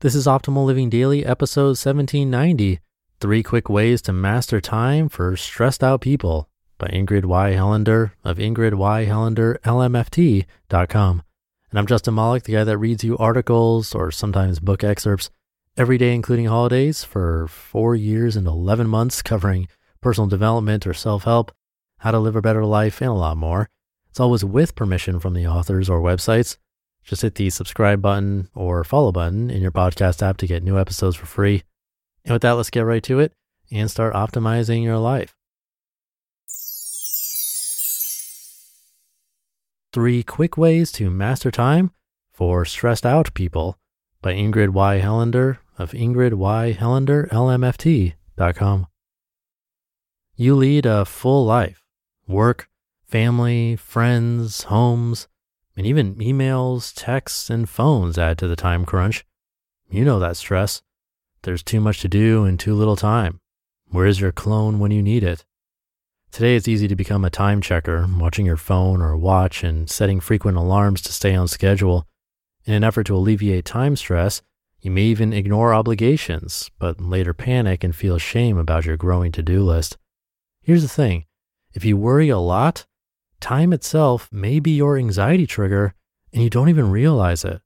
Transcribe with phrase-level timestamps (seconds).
[0.00, 2.80] This is Optimal Living Daily, episode 1790
[3.18, 7.54] Three Quick Ways to Master Time for Stressed Out People by Ingrid Y.
[7.54, 9.06] Helander of Ingrid Y.
[9.06, 11.22] Helander, LMFT.com.
[11.70, 15.30] And I'm Justin Malik, the guy that reads you articles or sometimes book excerpts
[15.78, 19.66] every day, including holidays, for four years and 11 months, covering
[20.02, 21.52] personal development or self help,
[22.00, 23.70] how to live a better life, and a lot more.
[24.10, 26.58] It's always with permission from the authors or websites.
[27.06, 30.76] Just hit the subscribe button or follow button in your podcast app to get new
[30.76, 31.62] episodes for free.
[32.24, 33.32] And with that, let's get right to it
[33.70, 35.36] and start optimizing your life.
[39.92, 41.92] Three Quick Ways to Master Time
[42.32, 43.78] for Stressed Out People
[44.20, 45.00] by Ingrid Y.
[45.00, 46.76] Helander of Ingrid Y.
[46.78, 48.88] Helander, LMFT.com.
[50.34, 51.84] You lead a full life
[52.26, 52.68] work,
[53.06, 55.28] family, friends, homes
[55.76, 59.24] and even emails, texts, and phones add to the time crunch.
[59.90, 60.82] You know that stress.
[61.42, 63.40] There's too much to do and too little time.
[63.88, 65.44] Where is your clone when you need it?
[66.32, 70.20] Today, it's easy to become a time checker, watching your phone or watch and setting
[70.20, 72.06] frequent alarms to stay on schedule.
[72.64, 74.42] In an effort to alleviate time stress,
[74.80, 79.42] you may even ignore obligations, but later panic and feel shame about your growing to
[79.42, 79.96] do list.
[80.62, 81.26] Here's the thing
[81.72, 82.86] if you worry a lot,
[83.40, 85.94] time itself may be your anxiety trigger
[86.32, 87.60] and you don't even realize it.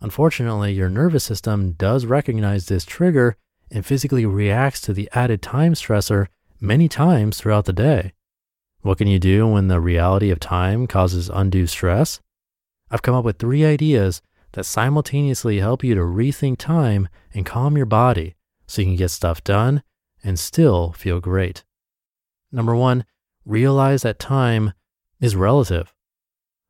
[0.00, 3.36] Unfortunately, your nervous system does recognize this trigger
[3.70, 6.26] and physically reacts to the added time stressor
[6.60, 8.12] many times throughout the day.
[8.82, 12.20] What can you do when the reality of time causes undue stress?
[12.90, 14.20] I've come up with three ideas
[14.52, 18.34] that simultaneously help you to rethink time and calm your body
[18.66, 19.82] so you can get stuff done
[20.22, 21.64] and still feel great.
[22.50, 23.04] Number one,
[23.44, 24.72] realize that time
[25.22, 25.94] is relative.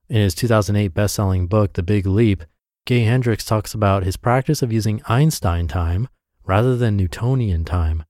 [0.09, 2.45] In his 2008 best-selling book, The Big Leap,
[2.85, 6.07] Gay Hendricks talks about his practice of using Einstein time
[6.45, 8.05] rather than Newtonian time.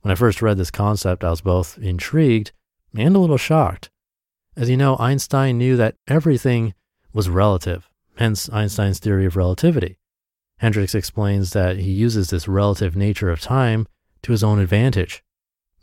[0.00, 2.52] When I first read this concept, I was both intrigued
[2.96, 3.90] and a little shocked.
[4.56, 6.72] As you know, Einstein knew that everything
[7.12, 9.98] was relative, hence Einstein's theory of relativity.
[10.58, 13.86] Hendricks explains that he uses this relative nature of time
[14.22, 15.22] to his own advantage.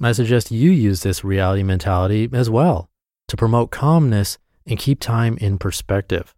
[0.02, 2.91] I suggest you use this reality mentality as well
[3.32, 4.38] to promote calmness
[4.68, 6.36] and keep time in perspective.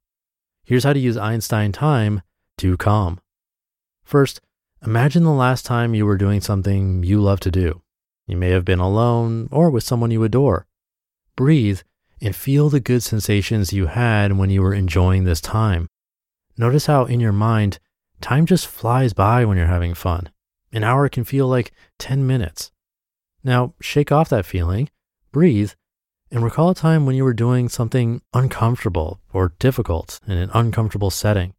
[0.64, 2.22] Here's how to use Einstein time
[2.60, 3.20] to calm.
[4.04, 4.42] First,
[4.86, 7.82] imagine the last time you were doing something you love to do.
[8.28, 10.68] You may have been alone or with someone you adore.
[11.36, 11.82] Breathe
[12.22, 15.88] and feel the good sensations you had when you were enjoying this time.
[16.60, 17.80] Notice how in your mind,
[18.22, 20.30] time just flies by when you're having fun.
[20.72, 22.72] An hour can feel like 10 minutes.
[23.44, 24.92] Now, shake off that feeling,
[25.32, 25.72] breathe,
[26.34, 31.12] and recall a time when you were doing something uncomfortable or difficult in an uncomfortable
[31.12, 31.54] setting.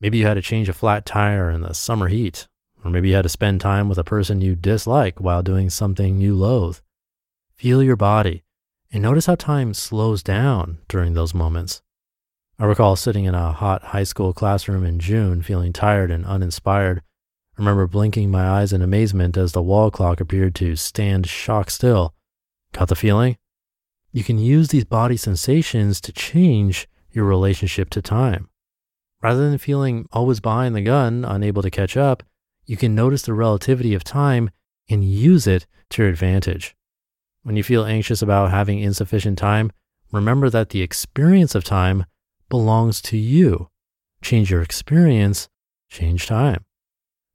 [0.00, 2.46] Maybe you had to change a flat tire in the summer heat,
[2.84, 6.20] or maybe you had to spend time with a person you dislike while doing something
[6.20, 6.78] you loathe.
[7.56, 8.44] Feel your body
[8.92, 11.82] and notice how time slows down during those moments.
[12.60, 16.98] I recall sitting in a hot high school classroom in June feeling tired and uninspired.
[16.98, 21.70] I remember blinking my eyes in amazement as the wall clock appeared to stand shock
[21.70, 22.14] still.
[22.72, 23.36] Got the feeling?
[24.12, 28.48] You can use these body sensations to change your relationship to time.
[29.22, 32.22] Rather than feeling always behind the gun, unable to catch up,
[32.66, 34.50] you can notice the relativity of time
[34.88, 36.74] and use it to your advantage.
[37.42, 39.72] When you feel anxious about having insufficient time,
[40.12, 42.04] remember that the experience of time
[42.48, 43.68] belongs to you.
[44.22, 45.48] Change your experience,
[45.88, 46.64] change time.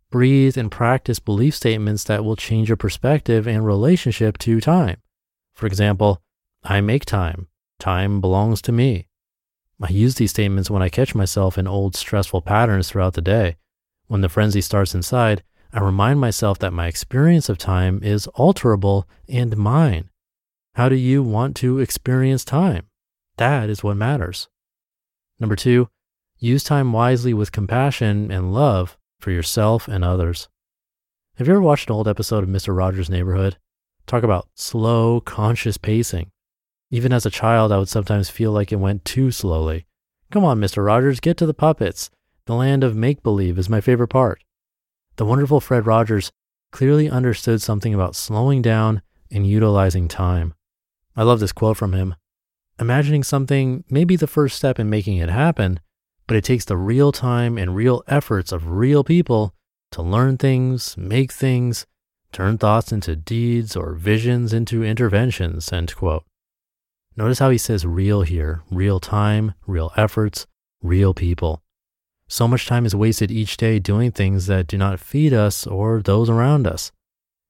[0.09, 4.97] Breathe and practice belief statements that will change your perspective and relationship to time.
[5.53, 6.21] For example,
[6.63, 7.47] I make time.
[7.79, 9.07] Time belongs to me.
[9.81, 13.57] I use these statements when I catch myself in old stressful patterns throughout the day.
[14.07, 19.03] When the frenzy starts inside, I remind myself that my experience of time is alterable
[19.27, 20.09] and mine.
[20.73, 22.87] How do you want to experience time?
[23.37, 24.47] That is what matters.
[25.39, 25.89] Number two,
[26.39, 30.49] use time wisely with compassion and love for yourself and others.
[31.35, 32.75] Have you ever watched an old episode of Mr.
[32.75, 33.57] Rogers' Neighborhood?
[34.07, 36.31] Talk about slow, conscious pacing.
[36.89, 39.85] Even as a child, I would sometimes feel like it went too slowly.
[40.31, 40.85] Come on, Mr.
[40.85, 42.09] Rogers, get to the puppets.
[42.45, 44.41] The land of make believe is my favorite part.
[45.17, 46.31] the wonderful Fred Rogers
[46.71, 49.01] clearly understood something about slowing down
[49.31, 50.53] and utilizing time.
[51.15, 52.15] I love this quote from him.
[52.79, 55.79] Imagining something may be the first step in making it happen,
[56.27, 59.55] but it takes the real time and real efforts of real people
[59.91, 61.87] to learn things, make things,
[62.31, 66.26] turn thoughts into deeds or visions into interventions, end quote.
[67.17, 70.45] Notice how he says real here, real time, real efforts,
[70.83, 71.63] real people.
[72.29, 76.01] So much time is wasted each day doing things that do not feed us or
[76.01, 76.91] those around us.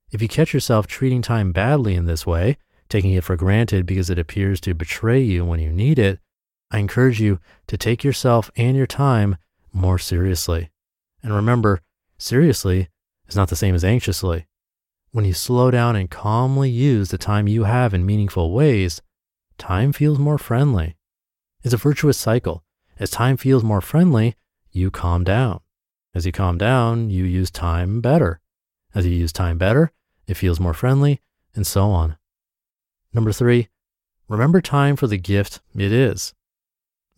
[0.10, 4.10] If you catch yourself treating time badly in this way, taking it for granted because
[4.10, 6.20] it appears to betray you when you need it,
[6.72, 9.36] I encourage you to take yourself and your time
[9.74, 10.70] more seriously.
[11.22, 11.82] And remember,
[12.18, 12.88] seriously
[13.28, 14.48] is not the same as anxiously.
[15.12, 19.02] When you slow down and calmly use the time you have in meaningful ways,
[19.58, 20.96] time feels more friendly.
[21.64, 22.64] It's a virtuous cycle.
[23.00, 24.36] As time feels more friendly,
[24.72, 25.60] you calm down.
[26.14, 28.40] As you calm down, you use time better.
[28.96, 29.92] As you use time better,
[30.28, 31.22] it feels more friendly,
[31.54, 32.18] and so on.
[33.14, 33.70] Number three,
[34.28, 36.34] remember time for the gift it is.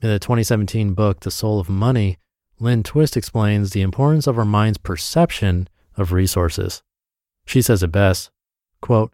[0.01, 2.18] In the 2017 book, The Soul of Money,
[2.59, 6.83] Lynn Twist explains the importance of our mind's perception of resources.
[7.45, 8.31] She says it best
[8.81, 9.12] quote,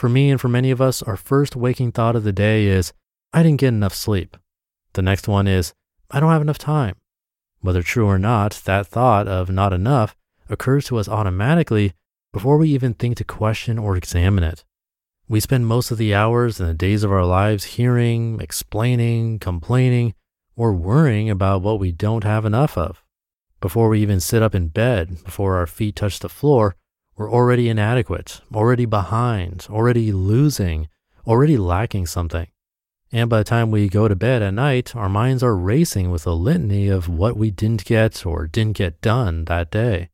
[0.00, 2.94] For me and for many of us, our first waking thought of the day is,
[3.34, 4.38] I didn't get enough sleep.
[4.94, 5.74] The next one is,
[6.10, 6.96] I don't have enough time.
[7.60, 10.16] Whether true or not, that thought of not enough
[10.48, 11.92] occurs to us automatically
[12.32, 14.64] before we even think to question or examine it.
[15.28, 20.14] We spend most of the hours and the days of our lives hearing, explaining, complaining,
[20.56, 23.04] or worrying about what we don't have enough of.
[23.60, 26.74] Before we even sit up in bed, before our feet touch the floor,
[27.20, 30.88] we're already inadequate, already behind, already losing,
[31.26, 32.46] already lacking something.
[33.12, 36.26] And by the time we go to bed at night, our minds are racing with
[36.26, 40.08] a litany of what we didn't get or didn't get done that day.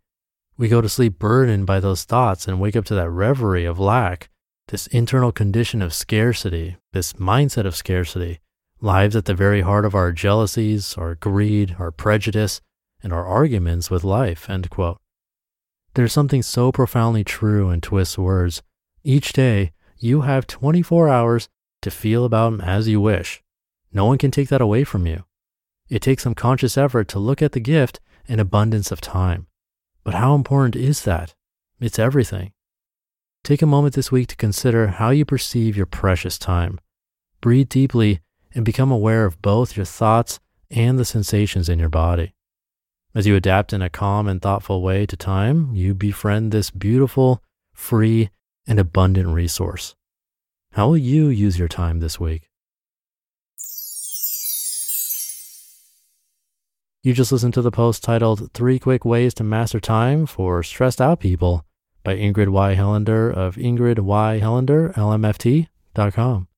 [0.58, 3.78] We go to sleep burdened by those thoughts and wake up to that reverie of
[3.78, 4.28] lack
[4.66, 8.40] this internal condition of scarcity, this mindset of scarcity,
[8.80, 12.60] lives at the very heart of our jealousies, our greed, our prejudice,
[13.00, 14.50] and our arguments with life.
[14.50, 14.98] End quote.
[15.96, 18.60] There's something so profoundly true in Twist's words.
[19.02, 21.48] Each day, you have 24 hours
[21.81, 23.43] to feel about them as you wish.
[23.94, 25.25] No one can take that away from you.
[25.88, 27.98] It takes some conscious effort to look at the gift
[28.28, 29.46] and abundance of time.
[30.04, 31.34] But how important is that?
[31.81, 32.52] It's everything.
[33.42, 36.78] Take a moment this week to consider how you perceive your precious time.
[37.40, 38.20] Breathe deeply
[38.54, 40.40] and become aware of both your thoughts
[40.70, 42.34] and the sensations in your body.
[43.16, 47.42] As you adapt in a calm and thoughtful way to time, you befriend this beautiful,
[47.72, 48.28] free,
[48.66, 49.94] and abundant resource.
[50.72, 52.50] How will you use your time this week?
[57.02, 61.00] You just listened to the post titled Three Quick Ways to Master Time for Stressed
[61.00, 61.64] Out People
[62.04, 62.74] by Ingrid Y.
[62.74, 64.40] Helander of Ingrid Y.
[64.42, 66.48] Helander, LMFT.com.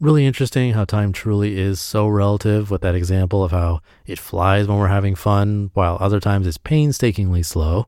[0.00, 4.68] Really interesting how time truly is so relative with that example of how it flies
[4.68, 7.86] when we're having fun, while other times it's painstakingly slow.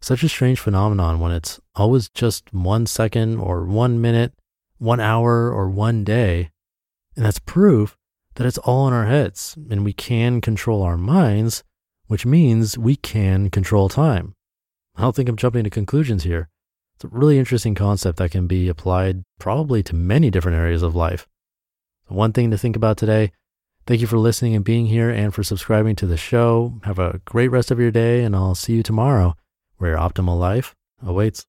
[0.00, 4.34] Such a strange phenomenon when it's always just one second or one minute,
[4.78, 6.50] one hour or one day.
[7.14, 7.96] And that's proof
[8.34, 11.62] that it's all in our heads and we can control our minds,
[12.08, 14.34] which means we can control time.
[14.96, 16.48] I don't think I'm jumping to conclusions here.
[16.96, 20.96] It's a really interesting concept that can be applied probably to many different areas of
[20.96, 21.28] life.
[22.08, 23.32] So one thing to think about today.
[23.86, 26.80] Thank you for listening and being here and for subscribing to the show.
[26.84, 29.36] Have a great rest of your day, and I'll see you tomorrow
[29.76, 31.42] where your optimal life awaits.